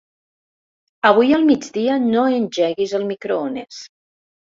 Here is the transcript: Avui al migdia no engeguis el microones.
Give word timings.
Avui 1.09 1.35
al 1.37 1.43
migdia 1.49 1.97
no 2.05 2.23
engeguis 2.37 2.95
el 3.01 3.05
microones. 3.11 3.83